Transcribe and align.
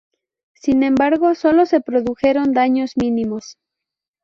Sin 0.55 0.81
embargo, 0.81 1.35
solo 1.35 1.67
se 1.67 1.79
produjeron 1.79 2.53
daños 2.53 2.93
mínimos. 2.97 3.59